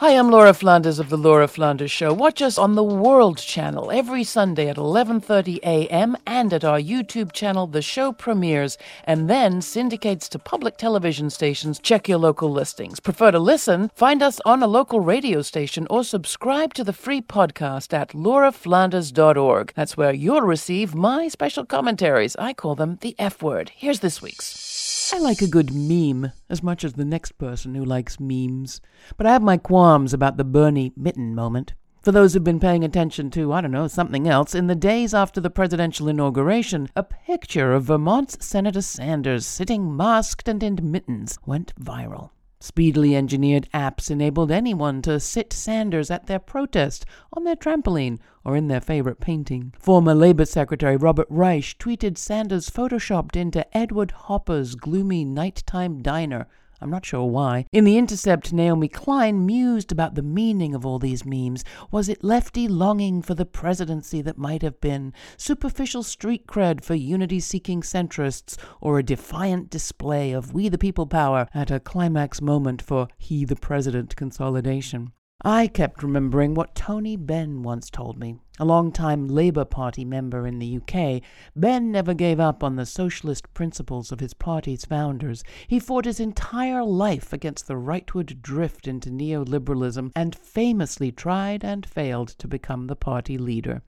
[0.00, 2.14] Hi, I'm Laura Flanders of the Laura Flanders Show.
[2.14, 6.16] Watch us on the World Channel every Sunday at 11:30 a.m.
[6.26, 7.66] and at our YouTube channel.
[7.66, 11.78] The show premieres and then syndicates to public television stations.
[11.78, 12.98] Check your local listings.
[12.98, 13.90] Prefer to listen?
[13.94, 19.72] Find us on a local radio station or subscribe to the free podcast at lauraflanders.org.
[19.76, 22.36] That's where you'll receive my special commentaries.
[22.36, 23.72] I call them the F word.
[23.76, 24.79] Here's this week's.
[25.12, 28.80] I like a good meme as much as the next person who likes memes.
[29.16, 31.74] But I have my qualms about the Bernie mitten moment.
[32.00, 35.12] For those who've been paying attention to, I don't know, something else, in the days
[35.12, 41.40] after the presidential inauguration, a picture of Vermont's Senator Sanders sitting masked and in mittens
[41.44, 42.30] went viral.
[42.62, 48.54] Speedily engineered apps enabled anyone to sit Sanders at their protest, on their trampoline, or
[48.54, 49.72] in their favorite painting.
[49.78, 56.46] Former Labor Secretary Robert Reich tweeted Sanders photoshopped into Edward Hopper's gloomy nighttime diner
[56.80, 57.66] I'm not sure why.
[57.72, 61.62] In The Intercept, Naomi Klein mused about the meaning of all these memes.
[61.90, 66.94] Was it lefty longing for the presidency that might have been, superficial street cred for
[66.94, 72.40] unity seeking centrists, or a defiant display of we the people power at a climax
[72.40, 75.12] moment for he the president consolidation?
[75.42, 78.36] I kept remembering what Tony Benn once told me.
[78.58, 81.22] A long-time Labour Party member in the UK,
[81.56, 85.42] Benn never gave up on the socialist principles of his party's founders.
[85.66, 91.86] He fought his entire life against the rightward drift into neoliberalism and famously tried and
[91.86, 93.80] failed to become the party leader.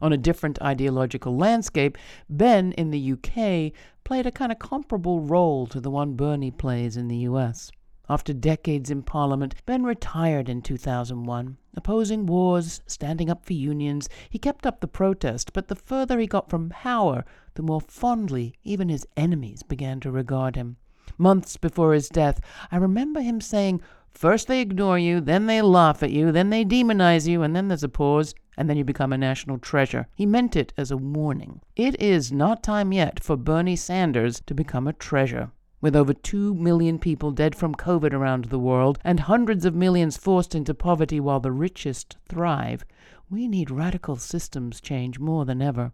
[0.00, 3.72] On a different ideological landscape, Benn in the UK
[4.04, 7.72] played a kind of comparable role to the one Bernie plays in the US.
[8.10, 11.56] After decades in Parliament, Benn retired in 2001.
[11.76, 16.26] Opposing wars, standing up for unions, he kept up the protest, but the further he
[16.26, 20.76] got from power, the more fondly even his enemies began to regard him.
[21.18, 22.40] Months before his death,
[22.72, 26.64] I remember him saying, First they ignore you, then they laugh at you, then they
[26.64, 30.08] demonize you, and then there's a pause, and then you become a national treasure.
[30.16, 31.60] He meant it as a warning.
[31.76, 35.52] It is not time yet for Bernie Sanders to become a treasure.
[35.82, 40.18] With over 2 million people dead from COVID around the world and hundreds of millions
[40.18, 42.84] forced into poverty while the richest thrive,
[43.30, 45.92] we need radical systems change more than ever.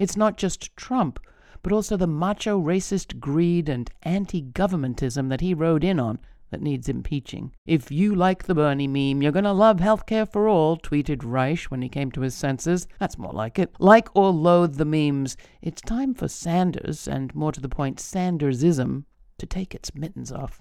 [0.00, 1.20] It's not just Trump,
[1.62, 6.18] but also the macho racist greed and anti governmentism that he rode in on
[6.50, 7.52] that needs impeaching.
[7.64, 11.64] If you like the Bernie meme, you're going to love healthcare for all, tweeted Reich
[11.64, 12.88] when he came to his senses.
[12.98, 13.72] That's more like it.
[13.78, 19.04] Like or loathe the memes, it's time for Sanders, and more to the point, Sandersism,
[19.38, 20.60] to take its mittens off.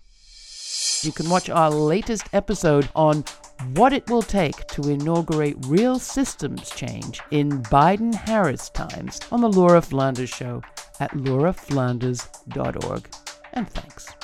[1.04, 3.24] You can watch our latest episode on
[3.74, 9.50] what it will take to inaugurate real systems change in Biden Harris times on The
[9.50, 10.62] Laura Flanders Show
[11.00, 13.10] at lauraflanders.org.
[13.54, 14.17] And thanks.